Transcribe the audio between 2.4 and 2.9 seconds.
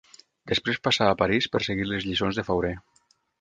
de Fauré.